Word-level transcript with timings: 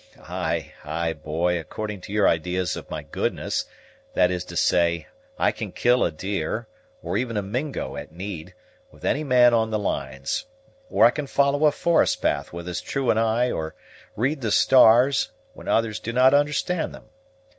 "Ay, 0.27 0.73
ay, 0.83 1.13
boy, 1.13 1.59
according 1.59 2.01
to 2.01 2.11
your 2.11 2.27
idees 2.27 2.75
of 2.75 2.89
my 2.89 3.03
goodness; 3.03 3.65
that 4.15 4.31
is 4.31 4.43
to 4.43 4.55
say, 4.57 5.05
I 5.37 5.51
can 5.51 5.71
kill 5.71 6.03
a 6.03 6.09
deer, 6.11 6.67
or 7.03 7.17
even 7.17 7.37
a 7.37 7.43
Mingo 7.43 7.95
at 7.95 8.11
need, 8.11 8.55
with 8.91 9.05
any 9.05 9.23
man 9.23 9.53
on 9.53 9.69
the 9.69 9.77
lines; 9.77 10.47
or 10.89 11.05
I 11.05 11.11
can 11.11 11.27
follow 11.27 11.67
a 11.67 11.71
forest 11.71 12.19
path 12.19 12.51
with 12.51 12.67
as 12.67 12.81
true 12.81 13.11
an 13.11 13.19
eye, 13.19 13.51
or 13.51 13.75
read 14.15 14.41
the 14.41 14.49
stars, 14.49 15.29
when 15.53 15.67
others 15.67 15.99
do 15.99 16.11
not 16.11 16.33
understand 16.33 16.95
them. 16.95 17.03